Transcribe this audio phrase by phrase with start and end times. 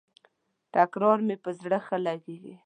[0.73, 2.55] تکرار مي پر زړه ښه لګیږي.